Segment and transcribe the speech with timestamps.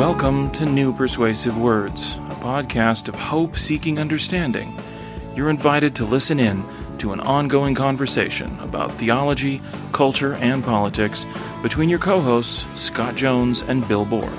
[0.00, 4.74] Welcome to New Persuasive Words, a podcast of hope seeking understanding.
[5.36, 6.64] You're invited to listen in
[6.96, 9.60] to an ongoing conversation about theology,
[9.92, 11.26] culture, and politics
[11.60, 14.32] between your co hosts, Scott Jones and Bill Borror.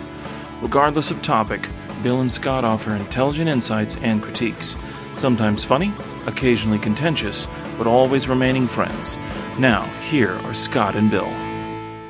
[0.64, 1.70] Regardless of topic,
[2.02, 4.75] Bill and Scott offer intelligent insights and critiques,
[5.14, 5.93] sometimes funny,
[6.25, 7.48] occasionally contentious,
[7.78, 9.20] but always remaining friends.
[9.59, 11.51] Now, here are Scott and Bill.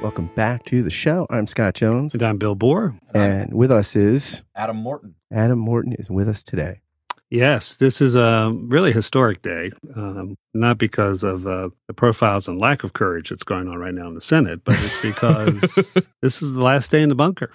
[0.02, 1.28] Welcome back to the show.
[1.30, 2.98] I'm Scott Jones, And I'm Bill Borror.
[3.14, 5.16] and with us is Adam Morton.
[5.32, 6.82] Adam Morton is with us today.
[7.30, 12.60] Yes, this is a really historic day, um, not because of uh, the profiles and
[12.60, 15.62] lack of courage that's going on right now in the Senate, but it's because
[16.22, 17.52] this is the last day in the bunker.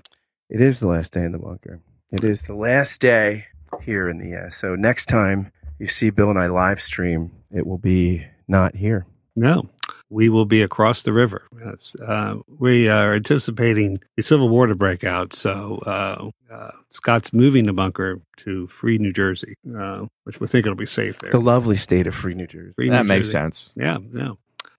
[0.48, 1.80] It is the last day in the bunker.
[2.12, 3.46] It is the last day
[3.82, 7.66] here in the uh, so next time you see Bill and I live stream, it
[7.66, 9.04] will be not here.
[9.34, 9.68] No,
[10.10, 11.46] we will be across the river.
[11.52, 17.32] That's, uh, we are anticipating a civil war to break out, so uh, uh, Scott's
[17.32, 21.30] moving the bunker to Free New Jersey, uh, which we think it'll be safe there.
[21.30, 22.72] The lovely state of free New Jersey.
[22.76, 23.32] Free That New makes Jersey.
[23.32, 23.74] sense.
[23.76, 24.32] Yeah, yeah.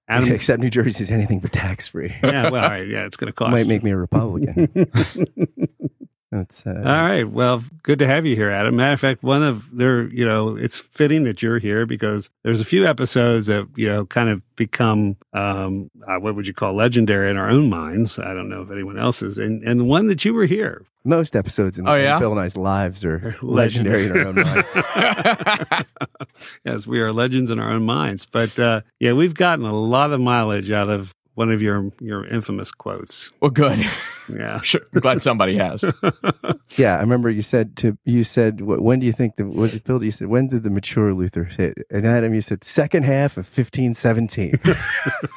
[0.09, 2.15] Adam, Except New Jersey is anything but tax free.
[2.23, 3.51] yeah, well, all right, yeah, it's going to cost.
[3.51, 4.69] Might make me a Republican.
[6.31, 7.23] That's uh, All right.
[7.23, 8.75] Well, good to have you here, Adam.
[8.75, 12.59] Matter of fact, one of there, you know, it's fitting that you're here because there's
[12.59, 16.73] a few episodes that you know kind of become um, uh, what would you call
[16.73, 18.19] legendary in our own minds.
[18.19, 21.33] I don't know if anyone else's, and and the one that you were here, most
[21.33, 22.19] episodes in, Oh, yeah?
[22.19, 24.67] Bill and I's lives are legendary in our own minds.
[26.65, 28.25] yes, we are legends in our own minds.
[28.25, 32.25] But uh, yeah, we've gotten a lot of mileage out of one of your your
[32.25, 33.31] infamous quotes.
[33.41, 33.79] Well, good.
[33.79, 34.59] Yeah.
[34.67, 34.81] Sure.
[34.93, 35.85] I'm glad somebody has.
[36.75, 39.85] Yeah, I remember you said to you said when do you think the was it
[39.85, 40.03] Bill?
[40.03, 41.77] You said when did the mature Luther hit?
[41.89, 44.51] And Adam, you said second half of fifteen seventeen.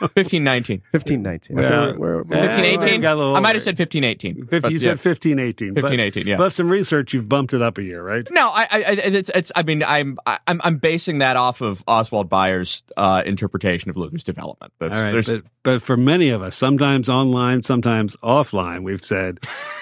[0.00, 0.82] 1519.
[0.92, 1.56] 15 19.
[1.58, 1.64] Yeah.
[1.64, 3.00] Okay, we're- we're- Yeah, 1518.
[3.00, 4.46] got a little I might have said 1518.
[4.46, 4.90] 50, you yeah.
[4.90, 5.68] said fifteen eighteen.
[5.74, 6.36] 1518, yeah.
[6.36, 8.26] But some research, you've bumped it up a year, right?
[8.30, 9.52] No, I, I, I- it's, it's.
[9.54, 14.24] I mean, I'm, I'm, I'm basing that off of Oswald Bayer's uh, interpretation of Luther's
[14.24, 14.72] development.
[14.80, 19.04] That's, All right, there's, but, but for many of us, sometimes online, sometimes offline, we've
[19.04, 19.40] said,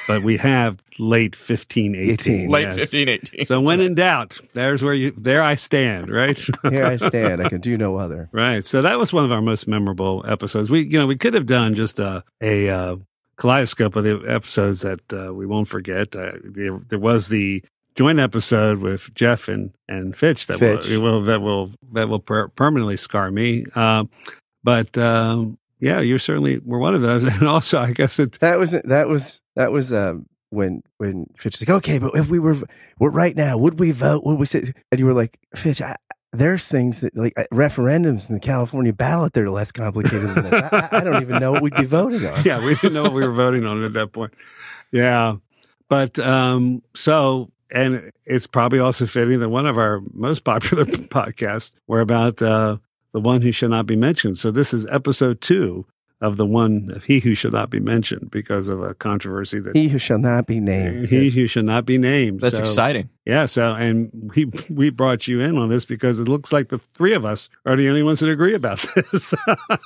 [0.09, 2.11] but we have late 15, 18.
[2.11, 2.50] 18.
[2.50, 2.77] late yes.
[2.78, 3.47] 1518.
[3.47, 6.39] So when in doubt, there's where you, there I stand, right?
[6.69, 7.43] Here I stand.
[7.43, 8.28] I can do no other.
[8.33, 8.65] right.
[8.65, 10.69] So that was one of our most memorable episodes.
[10.69, 12.97] We, you know, we could have done just a, a, uh,
[13.37, 16.15] kaleidoscope of the episodes that uh, we won't forget.
[16.15, 17.62] Uh, there, there was the
[17.95, 20.89] joint episode with Jeff and, and Fitch that Fitch.
[20.89, 23.65] will, will that will that will per- permanently scar me.
[23.75, 24.10] Um,
[24.65, 27.25] but um, yeah, you certainly were one of those.
[27.34, 31.59] And also, I guess it That was that was that was um when when Fitch
[31.61, 32.56] was like, okay, but if we were
[32.99, 34.25] we're right now, would we vote?
[34.25, 34.72] Would we say?
[34.91, 35.97] And you were like, Fitch, I,
[36.33, 40.44] there's things that like uh, referendums in the California ballot that are less complicated than
[40.50, 40.62] this.
[40.72, 42.43] I, I- I don't even know what we'd be voting on.
[42.45, 44.33] yeah, we didn't know what we were voting on at that point.
[44.93, 45.37] Yeah.
[45.89, 51.75] But um so and it's probably also fitting that one of our most popular podcasts
[51.87, 52.78] were about uh
[53.13, 54.39] the one who should not be mentioned.
[54.39, 55.87] So this is episode two
[56.21, 59.77] of the one of he who should not be mentioned because of a controversy that
[59.77, 61.07] He who shall not be named.
[61.09, 62.41] he who shall not be named.
[62.41, 63.09] That's So- exciting.
[63.28, 66.78] Yeah, so and we we brought you in on this because it looks like the
[66.78, 68.81] three of us are the only ones that agree about
[69.12, 69.34] this.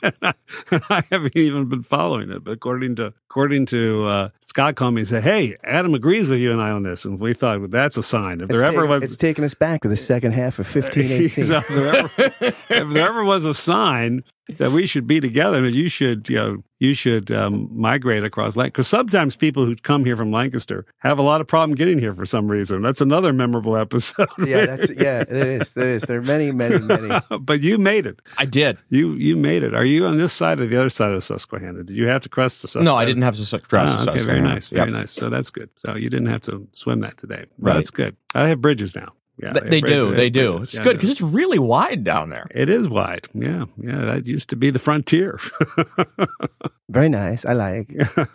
[0.01, 0.35] and, I,
[0.71, 4.95] and I haven't even been following it, but according to according to uh, Scott called
[4.95, 7.59] me and said, "Hey, Adam agrees with you and I on this," and we thought
[7.59, 8.41] well, that's a sign.
[8.41, 11.11] If It's, there ever was, it's taking us back to the second half of fifteen
[11.11, 11.47] eighteen.
[11.47, 14.23] So if, there ever, if there ever was a sign
[14.59, 18.57] that we should be together, that you should, you know, you should um, migrate across
[18.57, 18.73] Lancaster.
[18.73, 22.13] Because sometimes people who come here from Lancaster have a lot of problem getting here
[22.13, 22.83] for some reason.
[22.83, 24.29] That's another memorable episode.
[24.45, 25.75] yeah, that's yeah, it is.
[25.75, 26.03] There is.
[26.03, 27.21] There are many, many, many.
[27.41, 28.21] but you made it.
[28.37, 28.79] I did.
[28.89, 29.75] You you made it.
[29.77, 31.85] Are you on this side or the other side of the Susquehanna?
[31.85, 32.91] Did you have to cross the Susquehanna?
[32.91, 34.21] No, I didn't have to cross Ah, the Susquehanna.
[34.21, 35.01] okay, very nice, very Yep.
[35.01, 35.13] nice.
[35.13, 35.69] So that's good.
[35.87, 37.45] So you didn't have to swim that today.
[37.59, 37.75] Right.
[37.75, 38.17] That's good.
[38.35, 39.13] I have bridges now.
[39.39, 40.07] Yeah, Th- have They do.
[40.09, 40.63] have They do.
[40.63, 41.13] It's Yeah, good because know.
[41.13, 42.47] it's really wide down there.
[42.55, 43.27] It is wide.
[43.35, 44.05] Yeah, yeah.
[44.05, 45.41] That used to be the frontier.
[46.89, 47.45] Very nice.
[47.45, 47.91] I like.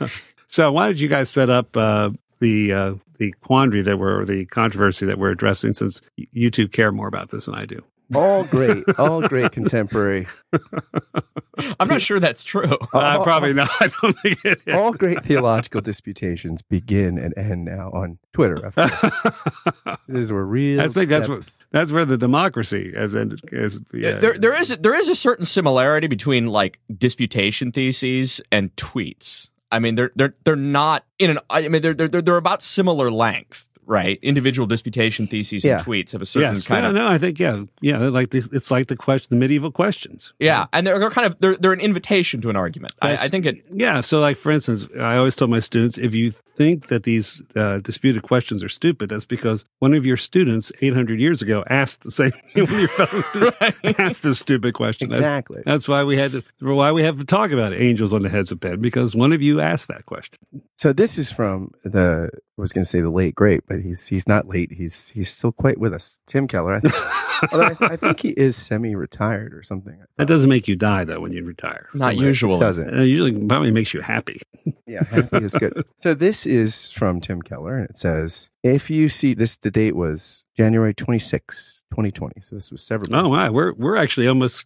[0.48, 4.46] so why did you guys set up uh, the uh, the quandary that we're the
[4.46, 5.74] controversy that we're addressing?
[5.74, 7.84] Since you two care more about this than I do.
[8.16, 8.84] All great.
[8.98, 10.28] All great contemporary.
[11.80, 12.78] I'm not sure that's true.
[12.94, 13.70] Uh, probably not.
[13.80, 14.74] I don't think it is.
[14.74, 18.56] All great theological disputations begin and end now on Twitter.
[18.56, 19.98] Of course.
[20.08, 20.82] this is where real.
[20.82, 24.16] I think that's what that's where the democracy as in is yeah.
[24.16, 29.50] There, there is there is a certain similarity between like disputation theses and tweets.
[29.72, 31.40] I mean, they're they're they're not in an.
[31.50, 34.20] I mean, they're they're they're they're about similar length, right?
[34.22, 35.78] Individual disputation theses Yeah.
[35.78, 38.30] and tweets have a certain yes, kind no, of no, I think yeah, yeah, like
[38.30, 40.34] the, it's like the question, the medieval questions.
[40.40, 42.94] yeah, and they're, they're kind of they're they're an invitation to an argument.
[43.02, 43.66] I, I think it.
[43.74, 44.02] Yeah.
[44.02, 47.80] So, like, for instance, I always tell my students if you think that these uh,
[47.80, 52.12] disputed questions are stupid, that's because one of your students 800 years ago asked the
[52.12, 53.58] same, one of your fellow students
[54.00, 55.08] asked this stupid question.
[55.08, 55.62] Exactly.
[55.66, 58.52] That's, why we had to, why we have to talk about angels on the heads
[58.52, 60.40] of pen because one of you asked that question.
[60.78, 64.08] So this is from the I was going to say the late great, but he's
[64.08, 64.72] he's not late.
[64.72, 66.20] He's he's still quite with us.
[66.26, 66.74] Tim Keller.
[66.76, 66.96] I think,
[67.54, 69.96] although I, th- I think he is semi-retired or something.
[70.18, 71.88] That doesn't make you die though when you retire.
[71.94, 72.18] Not Right.
[72.18, 72.58] usual.
[72.60, 72.98] Doesn't.
[72.98, 74.42] Uh, usually, probably makes you happy.
[74.86, 75.84] Yeah, happy is good.
[76.02, 79.96] So this is from Tim Keller, and it says, "If you see this, the date
[79.98, 82.42] was January 26, 2020.
[82.42, 83.14] So this was several.
[83.16, 84.66] Oh years wow, we're we're actually almost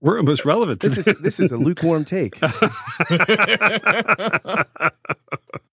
[0.00, 0.80] we're almost relevant.
[0.80, 2.38] This is this is a lukewarm take.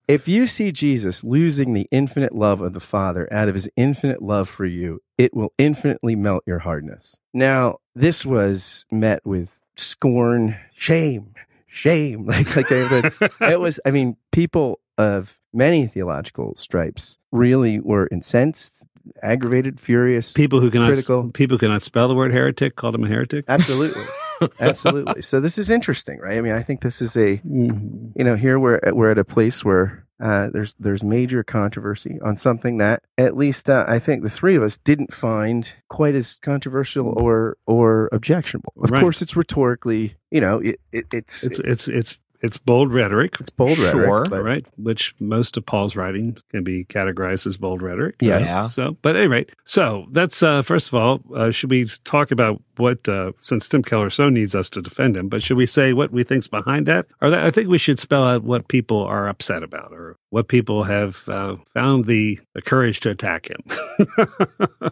[0.07, 4.22] If you see Jesus losing the infinite love of the Father out of his infinite
[4.22, 7.18] love for you, it will infinitely melt your hardness.
[7.34, 11.34] Now, this was met with scorn, shame,
[11.68, 12.25] shame.
[12.34, 18.86] Like, like it was, I mean, people of many theological stripes really were incensed,
[19.21, 20.33] aggravated, furious.
[20.33, 21.29] people who cannot critical.
[21.31, 23.45] people cannot spell the word heretic called him a heretic.
[23.47, 24.03] Absolutely.
[24.59, 25.21] Absolutely.
[25.21, 26.38] So this is interesting, right?
[26.38, 28.11] I mean, I think this is a, Mhm.
[28.15, 32.35] you know, here we're we're at a place where uh, there's there's major controversy on
[32.35, 36.38] something that at least uh, I think the three of us didn't find quite as
[36.41, 38.73] controversial or or objectionable.
[38.81, 39.01] Of Right.
[39.01, 43.38] course, it's rhetorically, you know, it, it it's It's it's it's it's bold rhetoric.
[43.40, 44.00] it's bold Sure.
[44.01, 44.66] rhetoric, but right?
[44.78, 48.16] Which most of Paul's writings can be categorized as bold rhetoric.
[48.22, 48.45] Yes.
[48.45, 48.66] Yeah.
[48.68, 52.30] So, but at any rate, so that's uh, first of all, uh, should we talk
[52.31, 55.30] about what uh, since Tim Keller so needs us to defend him?
[55.30, 57.98] But should we say what we think's behind that, or that, I think we should
[58.00, 62.62] spell out what people are upset about, or what people have uh, found the, the
[62.62, 63.62] courage to attack him.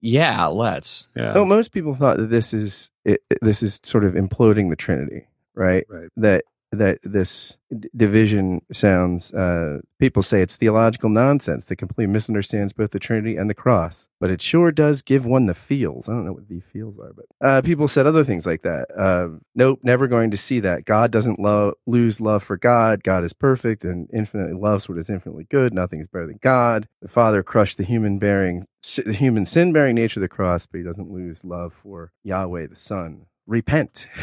[0.00, 1.08] Yeah, let's.
[1.16, 1.32] yeah.
[1.34, 4.76] Oh, most people thought that this is it, it- this is sort of imploding the
[4.76, 5.84] Trinity, right?
[5.88, 6.08] Right.
[6.16, 9.32] That that this d- division sounds.
[9.32, 14.08] Uh, people say it's theological nonsense that completely misunderstands both the Trinity and the cross,
[14.20, 16.08] but it sure does give one the feels.
[16.08, 18.88] I don't know what the feels are, but uh, people said other things like that.
[18.96, 20.84] Uh, nope, never going to see that.
[20.84, 23.02] God doesn't lo- lose love for God.
[23.02, 25.72] God is perfect and infinitely loves what is infinitely good.
[25.72, 26.88] Nothing is better than God.
[27.00, 28.66] The Father crushed the human bearing
[29.04, 32.66] the human sin bearing nature of the cross, but he doesn't lose love for Yahweh
[32.68, 33.26] the Son.
[33.46, 34.08] Repent.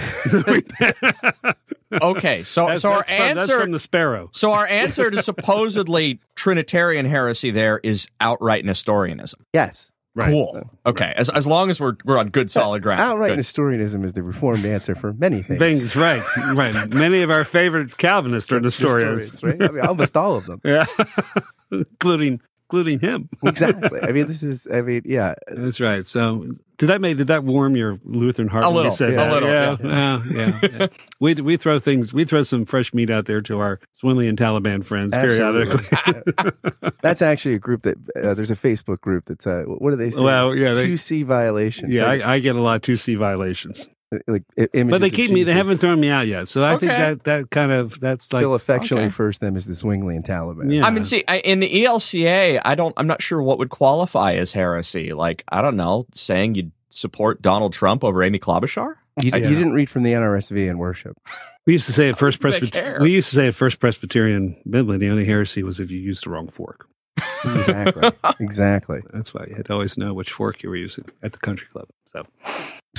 [2.01, 4.29] Okay, so That's- so our that's from, that's answer from the Sparrow.
[4.33, 9.39] so our answer to supposedly Trinitarian heresy there is outright Nestorianism.
[9.53, 9.91] yes.
[10.17, 10.29] Right.
[10.31, 10.69] Cool.
[10.85, 13.01] Okay, as as long as we're we're on good solid ground.
[13.01, 13.35] Outright Good.
[13.35, 15.59] Nestorianism is the reformed answer for many things.
[15.59, 16.87] Things, right, right.
[16.87, 19.69] Many of our favorite Calvinists are Nestorians, Nestorians, right?
[19.69, 20.61] I mean, almost all of them.
[20.63, 20.85] Yeah,
[21.69, 22.39] including
[22.69, 23.29] including him.
[23.43, 23.99] Exactly.
[24.01, 25.35] I mean, this is, I mean, yeah.
[25.47, 26.05] That's right.
[26.05, 26.45] So
[26.77, 28.63] did that make did that warm your Lutheran heart?
[28.63, 30.21] A when you little, said a little, Yeah, yeah.
[30.29, 30.87] yeah, yeah, yeah.
[31.21, 32.13] we we throw things.
[32.13, 35.85] We throw some fresh meat out there to our Zwingli and Taliban friends periodically.
[37.01, 40.09] That's actually a group that, uh, there's a Facebook group that's, uh, what do they
[40.09, 40.23] say?
[40.23, 41.93] Well, yeah, 2C violations.
[41.93, 44.43] yeah, like, I, I get a lot of two C violations, Uh, like,
[44.73, 45.43] images but they keep me.
[45.43, 46.47] They haven't thrown me out yet.
[46.47, 49.07] So I think that that kind of that's like Still affectionately okay.
[49.07, 50.73] refers to them as the Zwingli and Taliban.
[50.73, 50.85] Yeah.
[50.85, 52.93] I mean, see, I, in the ELCA, I don't.
[52.97, 55.13] I'm not sure what would qualify as heresy.
[55.13, 58.95] Like, I don't know, saying you'd support Donald Trump over Amy Klobuchar.
[59.21, 59.37] You, Yeah.
[59.37, 61.17] you didn't read from the NRSV in worship.
[61.65, 63.01] we used to say at First Presbyterian.
[63.01, 66.25] We used to say at First Presbyterian Midland, the only heresy was if you used
[66.25, 66.87] the wrong fork.
[67.45, 68.11] Exactly.
[68.39, 69.01] exactly.
[69.13, 71.67] That's why you had to always know which fork you were using at the country
[71.71, 71.87] club.
[72.11, 72.25] So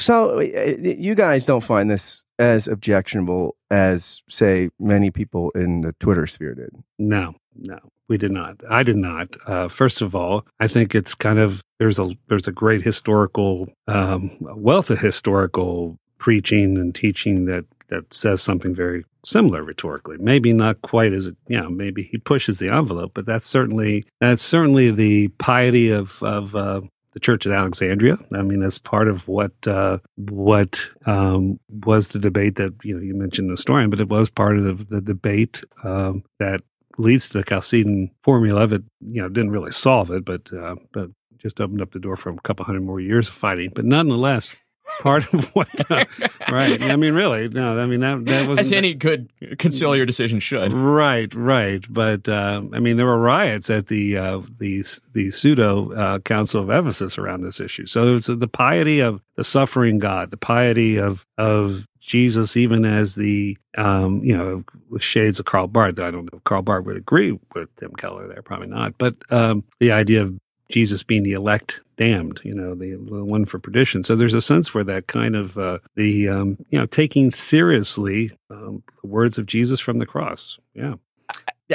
[0.07, 5.95] So uh, you guys don't find this as objectionable as, say, many people in the
[5.99, 6.71] Twitter sphere did.
[6.97, 8.61] No, no, we did not.
[8.71, 9.37] I did not.
[9.49, 13.67] Uh, first of all, I think it's kind of there's a there's a great historical
[13.89, 20.19] um, wealth of historical preaching and teaching that that says something very similar rhetorically.
[20.21, 21.69] Maybe not quite as you know.
[21.69, 26.55] Maybe he pushes the envelope, but that's certainly that's certainly the piety of of.
[26.55, 26.83] Uh,
[27.17, 28.19] the Church at Alexandria.
[28.35, 33.01] I mean, that's part of what uh, what um, was the debate that you know
[33.01, 36.61] you mentioned Nestorian, but it was part of the, the debate um, that
[36.99, 38.83] leads to the Chalcedon formula it.
[39.01, 41.09] You know, didn't really solve it, but uh, but
[41.39, 43.73] just opened up the door for a couple hundred more years of fighting.
[43.75, 44.55] But nonetheless,
[45.00, 46.05] part of what uh,
[46.50, 46.83] right?
[46.83, 47.79] I mean, really, no.
[47.79, 50.73] I mean that that was As any good conciliar decision should.
[50.73, 55.93] Right, right, but uh, I mean, there were riots at the uh, the the pseudo
[55.93, 57.87] uh, Council of Ephesus around this issue.
[57.87, 62.85] So it was the piety of the suffering God, the piety of of Jesus, even
[62.85, 65.99] as the, um, you know, with shades of Karl Barth.
[65.99, 68.97] I don't know if Karl Barth would agree with Tim Keller there, probably not.
[68.97, 70.38] But um, the idea of
[70.69, 74.05] Jesus being the elect damned, you know, the, the one for perdition.
[74.05, 78.37] So there's a sense where that kind of uh, the, um, you know, taking seriously
[78.51, 80.59] um, the words of Jesus from the cross.
[80.75, 80.95] Yeah.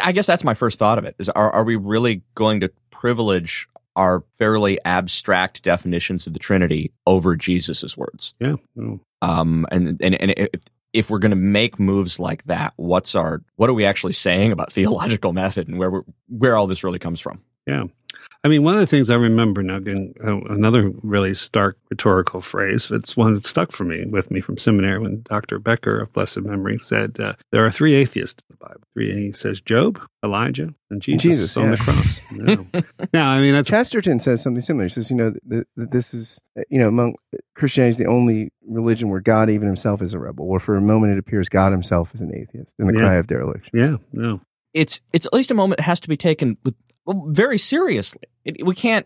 [0.02, 2.72] I guess that's my first thought of it is are, are we really going to
[2.92, 8.36] privilege our fairly abstract definitions of the Trinity over Jesus's words?
[8.40, 8.56] Yeah.
[9.22, 10.50] Um, and, and, and if,
[10.94, 14.52] if we're going to make moves like that, what's our, what are we actually saying
[14.52, 17.42] about theological method and where, we're, where all this really comes from?
[17.68, 17.86] Yeah.
[18.44, 22.42] I mean, one of the things I remember now, again, uh, another really stark rhetorical
[22.42, 25.60] phrase, it's one that stuck for me with me from seminary when Dr.
[25.60, 28.82] Becker of blessed memory said, uh, There are three atheists in the Bible.
[28.94, 31.76] Three, he says Job, Elijah, and Jesus, Jesus, on yeah.
[31.76, 32.20] the cross.
[32.32, 32.82] Yeah.
[33.14, 34.86] now, I mean, that's Chesterton says something similar.
[34.86, 37.16] He says, you know, that that this is, you know, among
[37.56, 40.82] Christianity is the only religion where God even himself is a rebel, where for a
[40.82, 43.00] moment it appears God himself is an atheist in the Yeah.
[43.02, 43.70] cry of dereliction.
[43.78, 44.42] yeah, no.
[44.74, 46.74] It's, it's at least a moment that has to be taken with
[47.06, 48.22] well, very seriously.
[48.44, 49.06] It, we can't,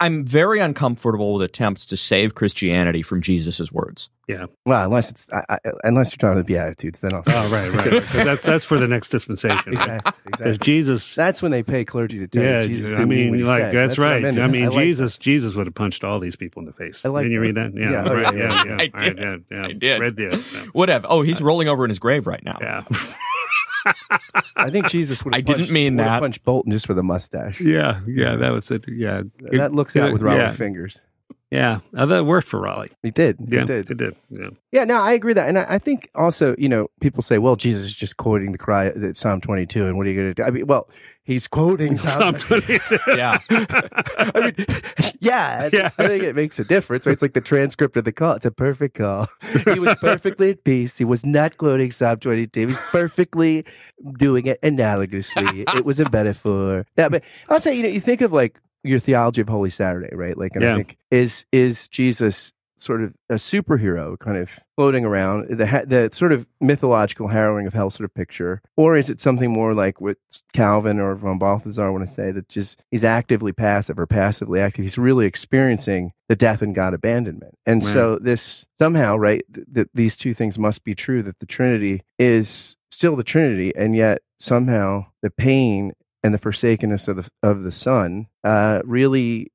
[0.00, 4.10] I'm very uncomfortable with attempts to save Christianity from Jesus's words.
[4.26, 4.46] Yeah.
[4.66, 7.22] Well, unless it's, I, I, unless you're talking about the Beatitudes, then I'll.
[7.26, 7.84] Oh, right, right.
[7.90, 9.56] Because that's, that's for the next dispensation.
[9.56, 9.66] right?
[9.72, 10.12] exactly.
[10.26, 10.58] Exactly.
[10.58, 11.14] Jesus.
[11.14, 13.42] That's when they pay clergy to tell Yeah, you Jesus I mean, what mean, he
[13.44, 13.74] like said.
[13.74, 14.22] that's, what right.
[14.22, 14.38] meant.
[14.38, 17.06] I mean, like Jesus, Jesus would have punched all these people in the face.
[17.06, 17.72] I like Didn't you read that.
[17.74, 17.80] that?
[17.80, 18.36] Yeah, Yeah, oh, right.
[18.36, 18.64] yeah, Yeah, yeah.
[18.66, 18.76] yeah.
[18.78, 19.18] I All right, did.
[19.50, 19.66] yeah, yeah.
[19.66, 20.00] I did.
[20.00, 20.62] Read the, yeah.
[20.72, 21.06] Whatever.
[21.08, 22.58] Oh, he's uh, rolling over in his grave right now.
[22.60, 22.84] yeah.
[24.56, 25.34] I think Jesus would.
[25.34, 26.20] I didn't mean that.
[26.20, 27.60] Punched Bolton just for the mustache.
[27.60, 28.84] Yeah, yeah, that was it.
[28.88, 31.00] Yeah, That looks out with Robert yeah, fingers.
[31.50, 32.90] Yeah, uh, that worked for Raleigh.
[33.02, 33.38] He did.
[33.40, 33.90] Yeah, he did.
[33.90, 34.16] it did.
[34.30, 37.38] Yeah, Yeah, no, I agree that, and I, I think also, you know, people say,
[37.38, 40.28] "Well, Jesus is just quoting the cry, the Psalm 22, and what are you going
[40.28, 40.90] to do?" I mean, well,
[41.28, 41.96] he's quoting.
[41.98, 42.98] 22.
[43.16, 43.38] Yeah.
[43.50, 44.66] I mean,
[45.20, 45.90] yeah, Yeah.
[45.98, 47.06] I think it makes a difference.
[47.06, 47.12] Right?
[47.12, 48.34] It's like the transcript of the call.
[48.34, 49.28] It's a perfect call.
[49.72, 50.98] He was perfectly at peace.
[50.98, 52.60] He was not quoting Psalm 22.
[52.60, 53.64] He was perfectly
[54.18, 55.64] doing it analogously.
[55.76, 56.86] It was a metaphor.
[56.96, 60.14] Yeah, but I'll say, you know, you think of like your theology of Holy Saturday,
[60.14, 60.36] right?
[60.38, 60.72] Like, and Yeah.
[60.74, 65.84] I think is is Jesus sort of a superhero, kind of floating around the ha-
[65.86, 69.74] the sort of mythological harrowing of hell sort of picture, or is it something more
[69.74, 70.16] like what
[70.52, 74.84] Calvin or von Balthasar want to say that just he's actively passive or passively active?
[74.84, 79.42] He's really experiencing the death and God abandonment, and so this somehow, right?
[79.52, 81.22] Th- that these two things must be true.
[81.22, 85.92] That the Trinity is still the Trinity, and yet somehow the pain
[86.22, 89.52] and the forsakenness of the of the Son uh, really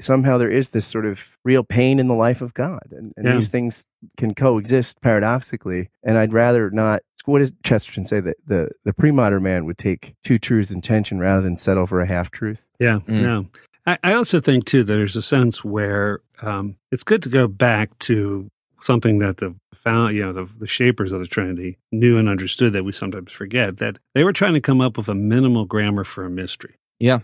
[0.00, 3.26] somehow there is this sort of real pain in the life of God, and, and
[3.26, 3.34] Yeah.
[3.34, 5.90] these things can coexist paradoxically.
[6.02, 7.02] And I'd rather not.
[7.24, 11.18] What does Chesterton say that the the pre-modern man would take two truths in tension
[11.18, 12.64] rather than settle for a half truth?
[12.78, 13.22] yeah, Mm.
[13.22, 13.42] yeah.
[13.86, 17.46] I, I also think too that there's a sense where um, it's good to go
[17.48, 18.48] back to
[18.82, 22.72] something that the found, you know, the, the shapers of the Trinity knew and understood
[22.74, 26.04] that we sometimes forget that they were trying to come up with a minimal grammar
[26.04, 26.74] for a mystery.
[26.98, 27.20] Yeah.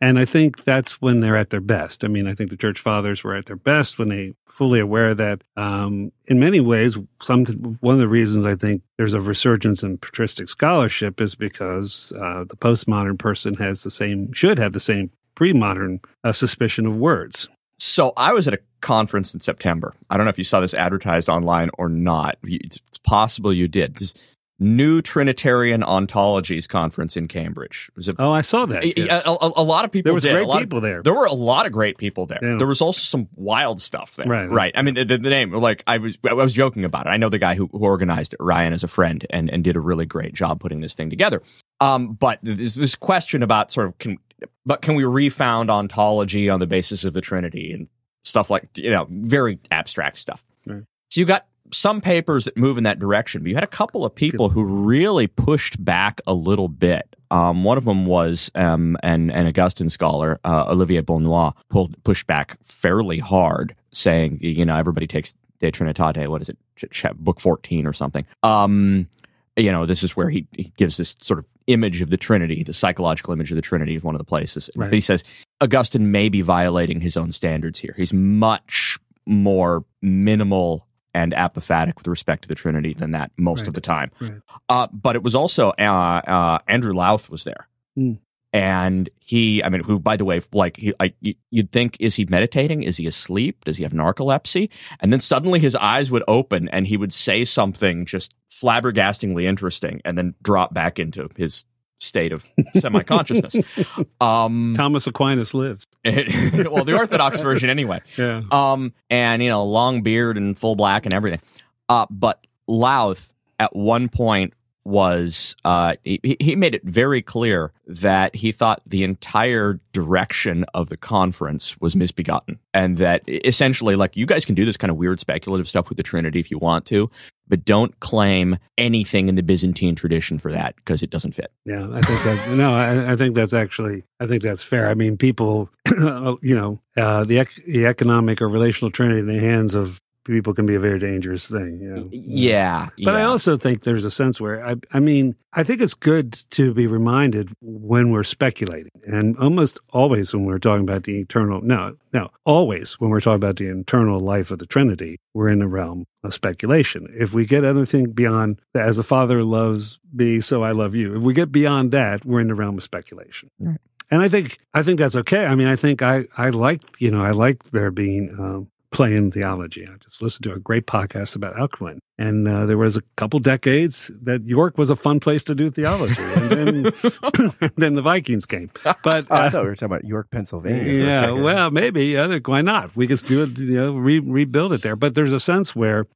[0.00, 2.04] And I think that's when they're at their best.
[2.04, 5.14] I mean, I think the church fathers were at their best when they fully aware
[5.14, 7.44] that, um, in many ways, some
[7.80, 12.44] one of the reasons I think there's a resurgence in patristic scholarship is because uh,
[12.48, 17.48] the postmodern person has the same, should have the same pre-modern uh, suspicion of words.
[17.78, 19.94] So I was at a conference in September.
[20.10, 22.38] I don't know if you saw this advertised online or not.
[22.42, 23.96] It's possible you did.
[23.96, 24.14] This
[24.60, 27.90] New Trinitarian Ontologies conference in Cambridge.
[28.06, 28.82] A, Oh, I saw that.
[28.84, 29.22] a, yeah.
[29.24, 30.30] a- a- a lot of people There was did.
[30.32, 31.00] A great lot of- people there.
[31.02, 32.40] There were a lot of great people there.
[32.42, 32.56] Yeah.
[32.58, 34.26] There was also some wild stuff there.
[34.26, 34.50] Right.
[34.50, 34.72] Right.
[34.74, 37.10] I mean, the, the name, like, I was, I was joking about it.
[37.10, 39.76] I know the guy who, who organized it, Ryan, as a friend, and, and did
[39.76, 41.40] a really great job putting this thing together.
[41.80, 44.18] Um, but there's this question about sort of, can,
[44.66, 47.86] but can we refound ontology on the basis of the Trinity and
[48.24, 50.44] stuff like, you know, very abstract stuff.
[50.66, 50.82] Right.
[51.10, 54.04] So you got some papers that move in that direction, but you had a couple
[54.04, 57.16] of people who really pushed back a little bit.
[57.30, 62.26] Um, one of them was um, an, an Augustine scholar, uh, Olivier Boulnois, pulled pushed
[62.26, 67.40] back fairly hard, saying, you know, everybody takes De Trinitate, what is it, Ch- book
[67.40, 68.24] 14 or something.
[68.42, 69.08] Um,
[69.56, 72.62] you know, this is where he, he gives this sort of image of the Trinity,
[72.62, 74.70] the psychological image of the Trinity is one of the places.
[74.74, 74.86] Right.
[74.86, 75.22] But he says
[75.60, 77.94] Augustine may be violating his own standards here.
[77.96, 80.87] He's much more minimal
[81.18, 83.68] and apophatic with respect to the Trinity than that most Right.
[83.68, 84.10] of the time.
[84.20, 84.40] Right.
[84.68, 87.68] Uh, but it was also uh, uh, Andrew Louth was there.
[87.96, 88.12] Hmm.
[88.52, 91.12] And he, I mean, who, by the way, like, he, I,
[91.50, 92.82] you'd think, is he meditating?
[92.82, 93.64] Is he asleep?
[93.64, 94.70] Does he have narcolepsy?
[95.00, 100.00] And then suddenly his eyes would open and he would say something just flabbergastingly interesting
[100.04, 101.64] and then drop back into his
[101.98, 103.56] state of semi consciousness.
[104.20, 105.86] um, Thomas Aquinas lives.
[106.04, 108.00] well, the Orthodox version anyway.
[108.16, 108.42] Yeah.
[108.50, 111.40] Um, and you know, long beard and full black and everything.
[111.88, 118.34] Uh, but Louth at one point was uh, he, he made it very clear that
[118.34, 124.24] he thought the entire direction of the conference was misbegotten and that essentially like you
[124.24, 126.86] guys can do this kind of weird speculative stuff with the trinity if you want
[126.86, 127.10] to
[127.48, 131.88] but don't claim anything in the byzantine tradition for that because it doesn't fit Yeah,
[131.92, 134.88] I think that no, I, I think that's actually I think that's fair.
[134.88, 139.38] I mean, people, you know, uh, the ec- the economic or relational trinity in the
[139.38, 141.80] hands of people can be a very dangerous thing.
[141.80, 142.08] You know?
[142.12, 145.94] yeah But I also think there's a sense where I, I mean, I think it's
[145.94, 151.18] good to be reminded when we're speculating, and almost always when we're talking about the
[151.18, 151.60] eternal.
[151.62, 155.58] No, no, always when we're talking about the internal life of the Trinity, we're in
[155.58, 157.08] the realm of speculation.
[157.18, 161.16] If we get anything beyond, as the Father loves me, so I love you.
[161.16, 163.50] If we get beyond that, we're in the realm of speculation.
[163.58, 163.80] Right.
[164.10, 165.44] And I think I think that's okay.
[165.46, 169.14] I mean, I think I I like you know I like there being um, play
[169.14, 169.86] in theology.
[169.86, 173.38] I just listened to a great podcast about Alcuin, and uh, there was a couple
[173.40, 178.02] decades that York was a fun place to do theology, and then and then the
[178.02, 178.70] Vikings came.
[179.04, 181.04] But Oh, I uh, thought we were talking about York, Pennsylvania.
[181.04, 182.18] yeah, well, maybe.
[182.18, 182.96] I think why not?
[182.96, 184.96] We just do it, you know, re- rebuild it there.
[184.96, 186.06] But there's a sense where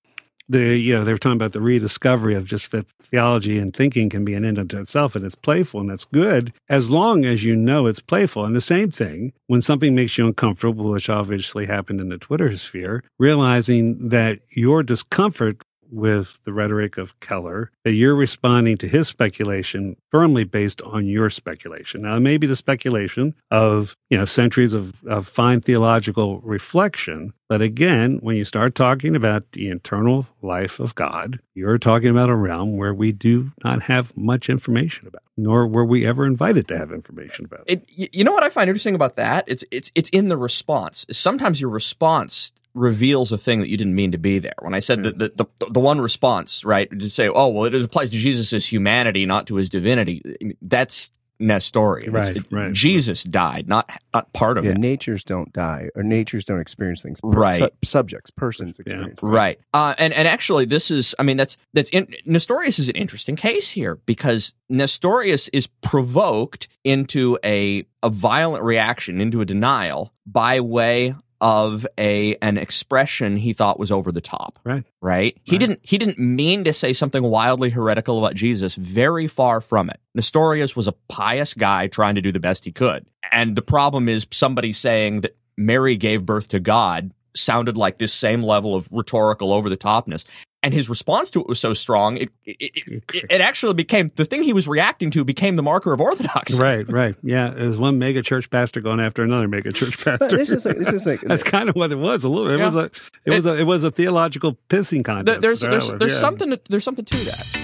[0.52, 4.10] the, you know, they were talking about the rediscovery of just that theology and thinking
[4.10, 7.42] can be an end unto itself, and it's playful and that's good as long as
[7.42, 8.44] you know it's playful.
[8.44, 12.54] And the same thing when something makes you uncomfortable, which obviously happened in the Twitter
[12.56, 19.08] sphere, realizing that your discomfort with the rhetoric of Keller, that you're responding to his
[19.08, 22.02] speculation firmly based on your speculation.
[22.02, 27.32] Now, it may be the speculation of, you know, centuries of, of fine theological reflection.
[27.48, 32.30] But again, when you start talking about the internal life of God, you're talking about
[32.30, 36.66] a realm where we do not have much information about, nor were we ever invited
[36.68, 37.64] to have information about.
[37.66, 39.44] it, you know what I find interesting about that?
[39.46, 41.04] It's it's it's in the response.
[41.10, 44.54] Sometimes your response reveals a thing that you didn't mean to be there.
[44.60, 47.74] When I said that the, the the one response, right, to say, oh well, it
[47.74, 50.56] applies to Jesus' humanity, not to his divinity.
[50.62, 52.12] That's Nestorian.
[52.12, 52.72] Right, it- right.
[52.72, 54.78] Jesus died, not not part of yeah, it.
[54.78, 57.20] natures don't die, or natures don't experience things.
[57.20, 57.58] Per- Right.
[57.58, 59.20] su- subjects, persons experience.
[59.20, 59.22] things.
[59.22, 59.58] Right.
[59.74, 63.34] Uh, and, and actually this is, I mean, that's, that's in, Nestorius is an interesting
[63.34, 70.60] case here because Nestorius is provoked into a, a violent reaction, into a denial by
[70.60, 74.60] way of a, an expression he thought was over the top.
[74.64, 74.84] Right.
[75.00, 75.36] Right.
[75.42, 75.60] He Right.
[75.60, 78.76] didn't, he didn't mean to say something wildly heretical about Jesus.
[78.76, 79.98] Very far from it.
[80.14, 83.06] Nestorius was a pious guy trying to do the best he could.
[83.32, 88.12] And the problem is somebody saying that Mary gave birth to God sounded like this
[88.12, 90.24] same level of rhetorical over the topness.
[90.64, 94.10] And his response to it was so strong, it, it, it, it, it actually became
[94.14, 96.56] the thing he was reacting to became the marker of orthodoxy.
[96.62, 97.16] Right, right.
[97.22, 97.50] Yeah.
[97.50, 100.36] There's one mega church pastor going after another mega church But pastor.
[100.36, 102.22] this is like this is like That's kind of what it was.
[102.22, 102.48] A little.
[102.48, 102.66] It Yeah.
[102.66, 102.90] was a.
[103.24, 103.58] It, was a.
[103.58, 105.26] It was a theological pissing contest.
[105.26, 106.18] There- There's there's there's yeah.
[106.18, 107.58] something there's something to that.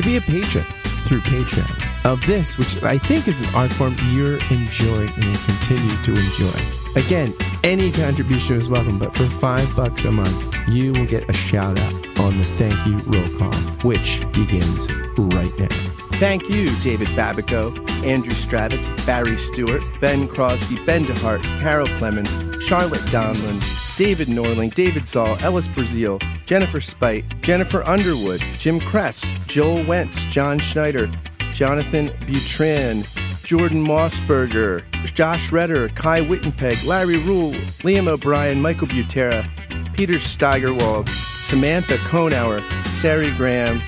[0.00, 0.64] to be a patron
[1.00, 5.44] through Patreon of this, which I think is an art form you're enjoying and will
[5.44, 6.60] continue to enjoy.
[6.96, 7.34] Again,
[7.64, 11.78] any contribution is welcome, but for five bucks a month, you will get a shout
[11.78, 15.68] out on the thank you roll call, which begins right now.
[16.14, 22.30] Thank you, David Babico, Andrew Stravitz, Barry Stewart, Ben Crosby, Ben DeHart, Carol Clemens,
[22.62, 26.18] Charlotte Donlin, David Norling, David Saul, Ellis Brazil,
[26.50, 31.08] Jennifer Spite, Jennifer Underwood, Jim Kress, Joel Wentz, John Schneider,
[31.52, 33.06] Jonathan Butrin,
[33.44, 34.82] Jordan Mossberger,
[35.14, 37.52] Josh Redder, Kai Wittenpeg, Larry Rule,
[37.84, 39.48] Liam O'Brien, Michael Butera,
[39.94, 42.60] Peter Steigerwald, Samantha Konauer,
[42.96, 43.80] Sari Graham,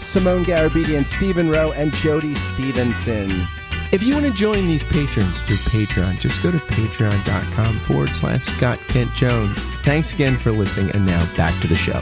[0.00, 3.46] Simone Garabedian, Stephen Rowe, and Jody Stevenson.
[3.90, 8.42] If you want to join these patrons through Patreon, just go to patreon.com forward slash
[8.42, 9.58] Scott Kent Jones.
[9.82, 12.00] Thanks again for listening, and now back to the show.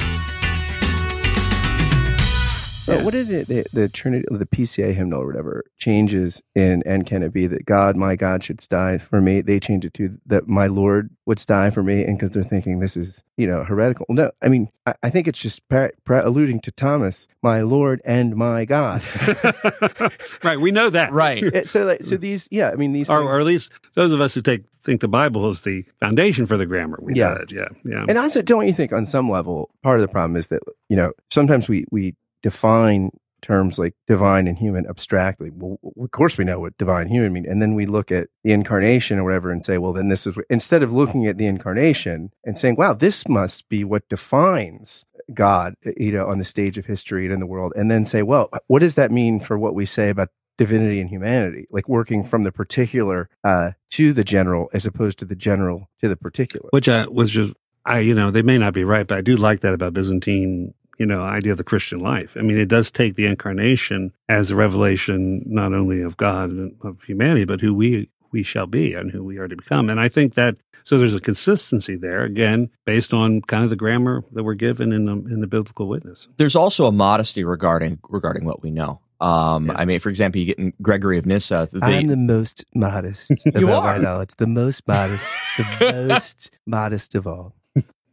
[2.86, 3.48] But what is it?
[3.48, 7.66] The, the Trinity, the PCA hymnal or whatever changes in and can it be that
[7.66, 9.40] God, my God, should die for me?
[9.40, 12.78] They change it to that my Lord would die for me, and because they're thinking
[12.78, 14.06] this is you know heretical.
[14.08, 18.00] No, I mean I, I think it's just pra- pra- alluding to Thomas, my Lord
[18.04, 19.02] and my God.
[20.44, 21.12] right, we know that.
[21.12, 21.66] Right.
[21.68, 24.20] so like so these yeah, I mean these Or, things- or at least those of
[24.20, 26.98] us who take think the Bible is the foundation for the grammar.
[27.02, 27.38] We Yeah.
[27.38, 27.50] got.
[27.50, 27.68] Yeah.
[27.84, 28.04] Yeah.
[28.08, 30.94] And also, don't you think on some level, part of the problem is that, you
[30.94, 32.14] know, sometimes we, we
[32.46, 33.10] define
[33.42, 35.50] terms like divine and human abstractly.
[35.52, 37.44] Well, of course we know what divine human mean.
[37.44, 40.36] And then we look at the incarnation or whatever and say, well, then this is,
[40.48, 45.74] instead of looking at the incarnation and saying, wow, this must be what defines God,
[45.96, 47.72] you know, on the stage of history and in the world.
[47.74, 51.10] And then say, well, what does that mean for what we say about divinity and
[51.10, 51.66] humanity?
[51.72, 56.08] Like working from the particular, uh, to the general as opposed to the general to
[56.08, 56.68] the particular.
[56.70, 57.54] Which I was just,
[57.84, 60.74] I, you know, they may not be right, but I do like that about Byzantine,
[60.98, 62.36] you know, idea of the Christian life.
[62.36, 66.74] I mean, it does take the incarnation as a revelation, not only of God and
[66.82, 69.88] of humanity, but who we, we shall be and who we are to become.
[69.90, 73.76] And I think that, so there's a consistency there, again, based on kind of the
[73.76, 76.28] grammar that we're given in the, in the biblical witness.
[76.36, 79.00] There's also a modesty regarding regarding what we know.
[79.20, 79.74] Um, Yeah.
[79.78, 81.68] I mean, for example, you get in Gregory of Nyssa.
[81.72, 83.98] The, I'm the most modest about You my are.
[83.98, 84.30] knowledge.
[84.36, 85.26] The most modest.
[85.56, 87.54] The most modest of all.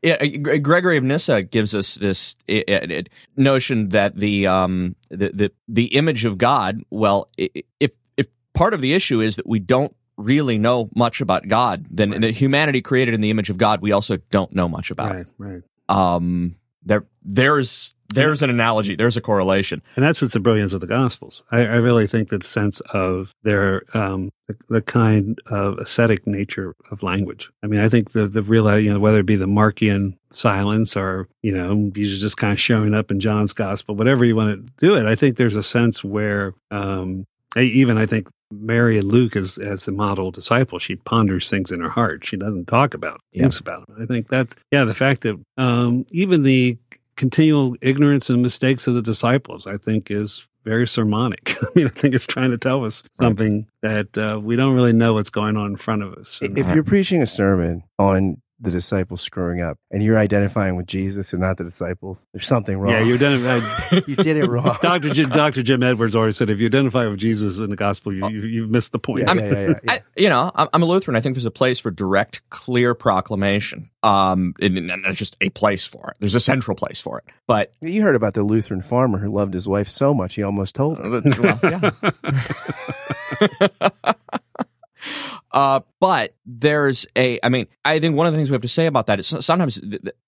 [0.04, 2.36] Yeah, uh, Gregory of Nyssa gives us this
[3.38, 6.82] notion that the um the, the the image of God.
[6.90, 11.48] Well, if if part of the issue is that we don't really know much about
[11.48, 12.22] God, then Right.
[12.22, 15.16] the humanity created in the image of God, we also don't know much about.
[15.16, 15.62] Right, right.
[15.90, 18.96] Um, there there's there's an analogy.
[18.96, 19.82] There's a correlation.
[19.96, 21.44] And that's what's the brilliance of the Gospels.
[21.52, 26.76] I, I really think that sense of their um, the, the kind of ascetic nature
[26.92, 27.50] of language.
[27.64, 30.96] I mean, I think the the real you know whether it be the Markian silence
[30.98, 34.66] or you know Jesus just kind of showing up in John's Gospel, whatever you want
[34.68, 35.06] to do it.
[35.06, 37.26] I think there's a sense where um,
[37.58, 41.80] even I think Mary and Luke as as the model disciple, she ponders things in
[41.80, 42.24] her heart.
[42.26, 43.44] She doesn't talk about Yeah.
[43.44, 43.98] thinks about them.
[44.02, 46.78] I think that's yeah the fact that um, even the
[47.16, 51.56] continual ignorance and mistakes of the disciples, I think, is very sermonic.
[51.62, 54.94] I mean, I think it's trying to tell us something that uh, we don't really
[54.94, 56.40] know what's going on in front of us.
[56.42, 61.34] If you're preaching a sermon on the disciples screwing up and you're identifying with Jesus
[61.34, 62.94] and not the disciples, there's something wrong.
[62.94, 63.44] yeah, you're done.
[63.46, 64.78] uh, you did it wrong.
[64.82, 65.10] Dr.
[65.14, 65.64] Jim, Dr.
[65.64, 68.68] Jim Edwards always said, if you identify with Jesus in the gospel, you, you, you
[68.68, 69.28] missed the point.
[69.28, 69.92] Yeah, yeah, yeah, yeah, yeah.
[69.92, 71.16] I, you know, I'm I'm a Lutheran.
[71.16, 73.90] I think there's a place for direct, clear proclamation.
[74.02, 76.18] Um, and, and there's just a place for it.
[76.20, 77.26] There's a central place for it.
[77.48, 80.76] But You heard about the Lutheran farmer who loved his wife so much he almost
[80.76, 81.10] told her.
[81.10, 81.92] That's, well, yeah.
[85.52, 88.68] uh, but there's a, I mean, I think one of the things we have to
[88.68, 89.80] say about that is sometimes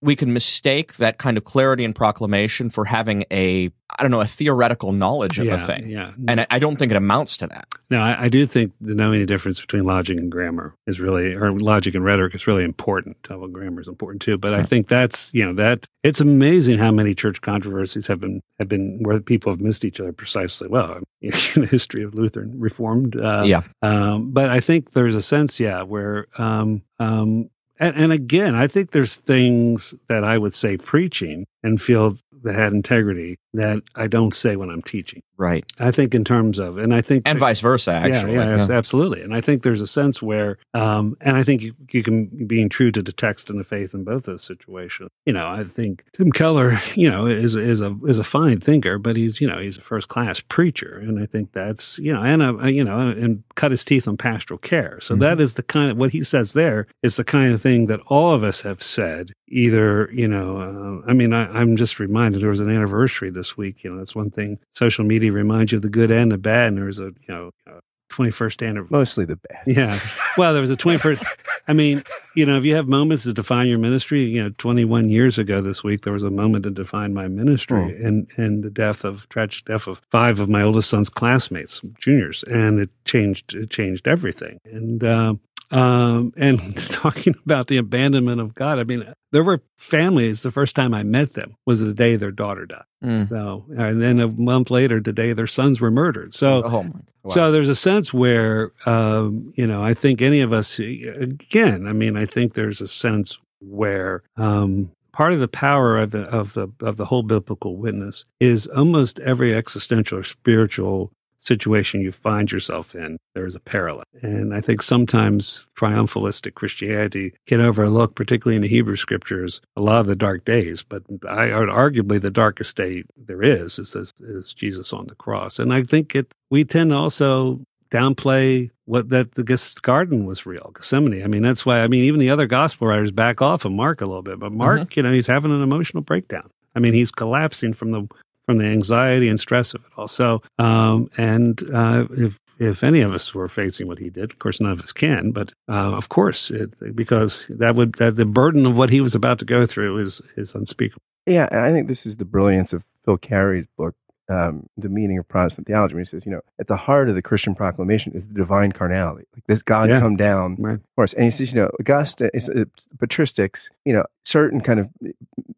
[0.01, 4.21] we can mistake that kind of clarity and proclamation for having a, I don't know,
[4.21, 5.87] a theoretical knowledge of yeah, a thing.
[5.87, 6.11] Yeah.
[6.27, 7.67] And I, I don't think it amounts to that.
[7.89, 11.35] No, I, I do think the knowing the difference between logic and grammar is really,
[11.35, 13.17] or logic and rhetoric is really important.
[13.29, 16.91] Well, grammar is important too, but I think that's you know that it's amazing how
[16.91, 20.67] many church controversies have been have been where people have missed each other precisely.
[20.67, 23.61] Well, in the history of Lutheran Reformed, uh, Yeah.
[23.81, 28.67] Um, but I think there's a sense, yeah, where um, um, and, and again, I
[28.67, 34.07] think there's things that I would say preaching and feel that had integrity that I
[34.07, 35.21] don't say when I'm teaching.
[35.37, 35.65] Right.
[35.79, 38.35] I think in terms of, and I think And vice versa, actually.
[38.35, 39.21] yeah, yeah, yes, absolutely.
[39.21, 42.69] And I think there's a sense where, um, and I think you, you can being
[42.69, 45.09] true to the text and the faith in both those situations.
[45.25, 48.97] You know, I think Tim Keller, you know, is is a is a fine thinker,
[48.97, 52.21] but he's you know he's a first class preacher, and I think that's you know,
[52.23, 54.99] and a, you know, and cut his teeth on pastoral care.
[55.01, 57.87] So that is the kind of what he says there is the kind of thing
[57.87, 59.33] that all of us have said.
[59.47, 60.57] Either you know,
[61.05, 63.83] uh, I mean, I, I'm just reminded there was an anniversary this week.
[63.83, 64.59] You know, that's one thing.
[64.73, 67.29] Social media reminds you of the good and the bad, and there was a you
[67.29, 67.51] know.
[67.67, 67.79] Uh,
[68.11, 68.97] 21st anniversary.
[68.97, 69.63] Mostly the bad.
[69.65, 69.99] Yeah.
[70.37, 71.23] Well, there was a 21st.
[71.67, 72.03] I mean,
[72.35, 75.61] you know, if you have moments to define your ministry, you know, 21 years ago
[75.61, 79.27] this week, there was a moment to define my ministry and, and the death of,
[79.29, 82.43] tragic death of five of my oldest son's classmates, juniors.
[82.43, 84.59] And it changed, it changed everything.
[84.65, 85.39] And, um,
[85.71, 90.75] um, and talking about the abandonment of God, I mean, there were families, the first
[90.75, 92.83] time I met them was the day their daughter died.
[93.03, 93.29] Mm.
[93.29, 96.33] So, and then a month later, the day their sons were murdered.
[96.33, 96.85] So, oh
[97.23, 97.31] wow.
[97.31, 101.93] so there's a sense where, um, you know, I think any of us, again, I
[101.93, 106.53] mean, I think there's a sense where um, part of the power of the of
[106.53, 111.11] the of the whole biblical witness is almost every existential or spiritual
[111.45, 114.03] situation you find yourself in, there is a parallel.
[114.21, 119.99] And I think sometimes triumphalistic Christianity can overlook, particularly in the Hebrew scriptures, a lot
[119.99, 120.83] of the dark days.
[120.83, 125.59] But I arguably the darkest day there is is, this, is Jesus on the cross.
[125.59, 130.71] And I think it we tend to also downplay what that the garden was real,
[130.75, 131.23] Gethsemane.
[131.23, 134.01] I mean, that's why I mean even the other gospel writers back off of Mark
[134.01, 134.99] a little bit, but Mark, mm-hmm.
[134.99, 136.49] you know, he's having an emotional breakdown.
[136.75, 138.07] I mean, he's collapsing from the
[138.45, 140.07] from the anxiety and stress of it all.
[140.07, 144.39] So, um, and uh, if if any of us were facing what he did, of
[144.39, 148.25] course, none of us can, but uh, of course, it, because that would that the
[148.25, 151.01] burden of what he was about to go through is is unspeakable.
[151.25, 153.95] Yeah, I think this is the brilliance of Phil Cary's book
[154.29, 155.95] um, the meaning of Protestant theology.
[155.95, 158.71] When he says, you know, at the heart of the Christian proclamation is the divine
[158.71, 159.99] carnality, like this God yeah.
[159.99, 160.79] come down right.
[160.95, 161.13] for us.
[161.13, 162.65] And he says, you know, Augustine, uh,
[162.97, 164.89] patristics, you know, certain kind of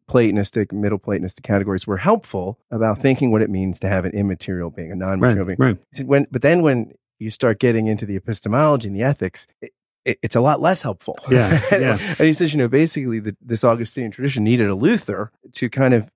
[0.08, 4.70] Platonistic, Middle Platonistic categories were helpful about thinking what it means to have an immaterial
[4.70, 5.76] being, a non-material right, being.
[5.96, 6.06] Right.
[6.06, 9.72] When, but then when you start getting into the epistemology and the ethics, it,
[10.04, 11.18] it, it's a lot less helpful.
[11.30, 11.98] Yeah, yeah.
[12.00, 15.92] and he says, you know, basically the, this Augustinian tradition needed a Luther to kind
[15.92, 16.10] of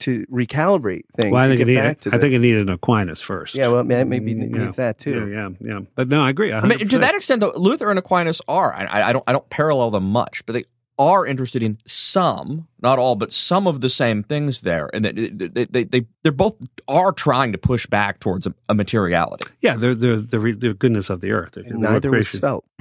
[0.00, 1.32] to recalibrate things.
[1.32, 3.54] Well, I think it needed, I think it needed an Aquinas first.
[3.54, 4.64] Yeah, well, maybe it yeah.
[4.64, 5.30] needs that too.
[5.30, 5.80] Yeah, yeah, yeah.
[5.94, 6.50] But no, I agree.
[6.50, 6.64] 100%.
[6.64, 8.74] I mean, to that extent, though, Luther and Aquinas are.
[8.74, 9.24] I, I don't.
[9.26, 10.64] I don't parallel them much, but they
[11.02, 15.12] are interested in some, not all, but some of the same things there, and they
[15.28, 19.48] they they, they they're both are trying to push back towards a, a materiality.
[19.60, 21.56] Yeah, they're, they're the the goodness of the earth.
[21.56, 22.64] Neither was felt.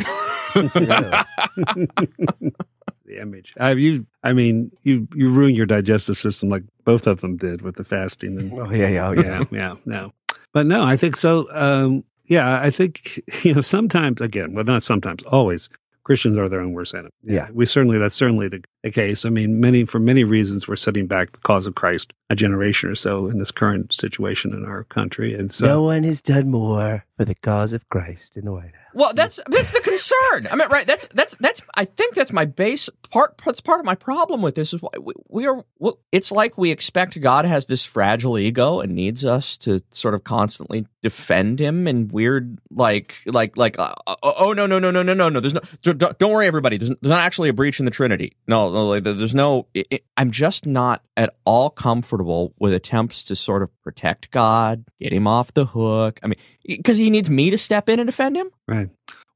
[3.05, 3.53] the image.
[3.59, 7.61] I, you, I mean, you you ruin your digestive system like both of them did
[7.61, 8.39] with the fasting.
[8.39, 9.73] And, oh yeah, yeah, oh, yeah, yeah, yeah.
[9.85, 10.11] No,
[10.53, 11.47] but no, I think so.
[11.51, 15.69] Um, yeah, I think you know sometimes again, well, not sometimes, always
[16.11, 17.11] Christians are their own worst enemy.
[17.23, 19.25] Yeah, we certainly that's certainly the, the, case.
[19.25, 22.89] I mean, many for many reasons we're setting back the cause of Christ a generation
[22.89, 26.49] or so in this current situation in our country, and so no one has done
[26.49, 28.81] more for the cause of Christ in the White House.
[28.93, 30.47] Well, that's that's the concern.
[30.51, 30.85] I mean, right?
[30.85, 31.61] That's that's that's.
[31.75, 33.39] I think that's my base part.
[33.45, 35.63] That's part of my problem with this is why we, we are.
[36.11, 40.23] It's like we expect God has this fragile ego and needs us to sort of
[40.23, 43.79] constantly defend him in weird, like, like, like.
[43.79, 45.39] Uh, uh oh no no no no no no no.
[45.39, 45.61] There's no.
[45.81, 46.77] Don't, don't worry, everybody.
[46.77, 48.35] There's, there's not actually a breach in the Trinity.
[48.47, 48.87] No, no.
[48.87, 49.67] Like, there's no.
[49.73, 54.85] It, it, I'm just not at all comfortable with attempts to sort of protect God,
[54.99, 56.19] get him off the hook.
[56.23, 58.49] I mean, because he needs me to step in and defend him.
[58.67, 58.89] Right.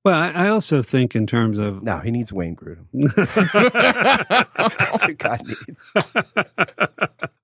[0.06, 2.86] Well, I, I also think in terms of no, he needs Wayne Grudem.
[4.68, 5.92] That's what God needs.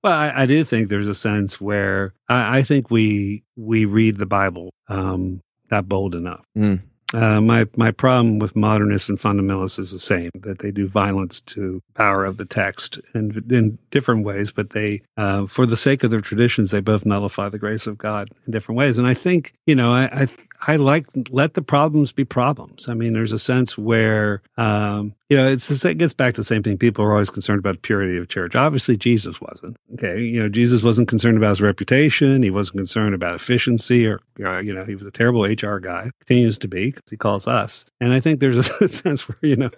[0.04, 4.16] well, I, I, do think there's a sense where I, I think we we read
[4.16, 5.40] the Bible um,
[5.72, 6.44] not bold enough.
[6.56, 6.84] Mm.
[7.12, 11.40] Uh, my my problem with modernists and fundamentalists is the same that they do violence
[11.42, 16.02] to power of the text in in different ways, but they, uh, for the sake
[16.02, 18.98] of their traditions, they both nullify the grace of God in different ways.
[18.98, 20.28] And I think you know I I,
[20.66, 22.88] I like let the problems be problems.
[22.88, 26.42] I mean, there's a sense where um, you know, it's the, it gets back to
[26.42, 26.76] the same thing.
[26.76, 28.54] People are always concerned about purity of church.
[28.54, 29.78] Obviously, Jesus wasn't.
[29.94, 32.42] Okay, you know, Jesus wasn't concerned about his reputation.
[32.42, 36.10] He wasn't concerned about efficiency, or you know, he was a terrible HR guy.
[36.20, 37.86] Continues to be because he calls us.
[37.98, 39.70] And I think there's a sense where you know,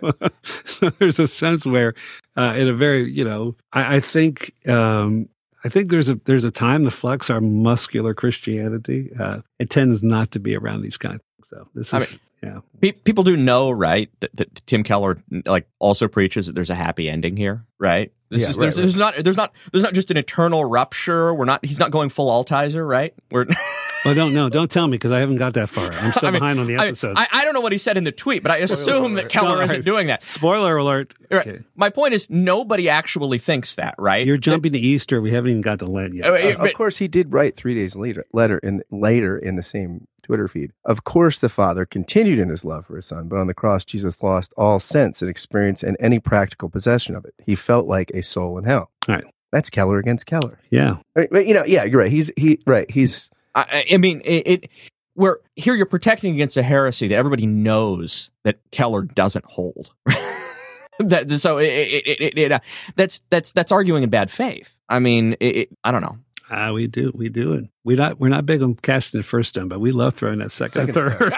[0.99, 1.95] there's a sense where,
[2.37, 4.53] uh, in a very you know, I, I think.
[4.69, 5.29] Um,
[5.67, 9.11] I think there's a there's a time to flex our muscular Christianity.
[9.19, 11.49] Uh, it tends not to be around these kind of things.
[11.49, 12.92] So this is I mean, yeah.
[13.04, 17.09] people do know, right, that, that, Tim Keller like also preaches that there's a happy
[17.09, 18.12] ending here, right?
[18.30, 18.83] This yeah, is, right, there's, right.
[18.83, 21.35] there's, not there's not there's not just an eternal rupture.
[21.35, 23.14] We're not he's not going full Altizer, right?
[23.30, 23.46] We're
[24.05, 25.90] Well, don't no, don't tell me because I haven't got that far.
[25.93, 27.19] I'm still I mean, behind on the episodes.
[27.19, 29.23] I, I, don't know what he said in the tweet, but I assume alert.
[29.23, 30.23] that Keller isn't doing that.
[30.23, 31.14] Spoiler alert.
[31.31, 31.47] Right.
[31.47, 31.64] Okay.
[31.75, 34.27] My point is, nobody actually thinks that, right?
[34.27, 35.21] You're jumping to Easter.
[35.21, 36.27] We haven't even got to Lent yet.
[36.27, 40.07] Uh, of course, he did write three days later, letter in later in the same
[40.25, 40.73] Twitter feed.
[40.85, 43.85] Of course, the Father continued in his love for his Son, but on the cross,
[43.85, 47.35] Jesus lost all sense and experience and any practical possession of it.
[47.45, 48.90] He felt like a soul in hell.
[49.09, 49.25] All right.
[49.53, 50.59] That's Keller against Keller.
[50.71, 50.97] Yeah.
[51.14, 52.11] But, you know, yeah, you're right.
[52.11, 52.90] He's he right.
[52.90, 53.31] He's.
[53.55, 54.71] I, I mean, it, it.
[55.14, 59.93] Where here you're protecting against a heresy that everybody knows that Keller doesn't hold.
[60.99, 62.59] that so it, it, it, uh,
[62.97, 64.77] that's that's that's arguing in bad faith.
[64.88, 66.19] I mean, I don't know.
[66.57, 67.64] Ah, we do, we do it.
[67.83, 70.53] We not we're not big on casting the first stone, but we love throwing that
[70.53, 71.33] second, second third.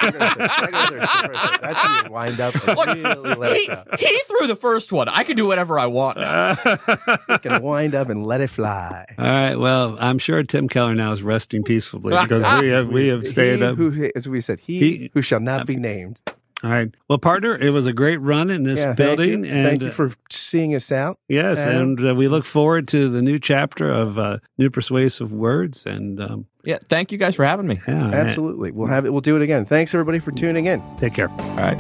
[1.62, 2.54] That's when you wind up.
[2.66, 5.08] really he, he, threw the first one.
[5.08, 6.18] I can do whatever I want.
[6.18, 6.50] Now.
[7.30, 9.06] you can wind up and let it fly.
[9.18, 9.56] All right.
[9.56, 13.60] Well, I'm sure Tim Keller now is resting peacefully because we have we have stayed
[13.60, 13.78] he up.
[13.78, 16.20] Who, as we said, he, he who shall not be named.
[16.66, 16.92] All right.
[17.08, 19.42] Well, partner, it was a great run in this yeah, building.
[19.42, 21.20] Thank and thank you for seeing us out.
[21.28, 21.76] Yes, Adam?
[21.80, 25.86] and uh, we look forward to the new chapter of uh, New Persuasive Words.
[25.86, 27.80] And um, Yeah, thank you guys for having me.
[27.86, 28.72] yeah, Absolutely.
[28.72, 29.10] We'll have it.
[29.12, 29.64] We'll do it again.
[29.64, 30.82] Thanks everybody for tuning in.
[30.98, 31.30] Take care.
[31.30, 31.78] All right.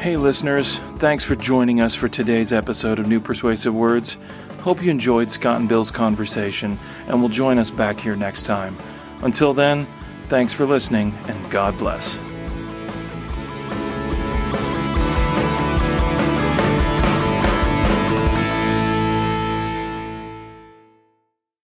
[0.00, 4.16] Hey, listeners, thanks for joining us for today's episode of New Persuasive Words.
[4.60, 8.78] Hope you enjoyed Scott and Bill's conversation and will join us back here next time.
[9.22, 9.86] Until then,
[10.28, 12.16] thanks for listening and God bless.